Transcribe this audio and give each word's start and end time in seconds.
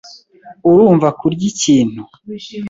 Urumva 0.69 1.07
kurya 1.19 1.45
ikintu? 1.51 2.01